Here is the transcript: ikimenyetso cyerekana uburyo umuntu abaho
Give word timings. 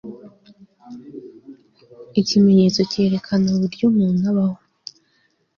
ikimenyetso 2.19 2.79
cyerekana 2.91 3.45
uburyo 3.55 3.83
umuntu 3.91 4.21
abaho 4.31 4.59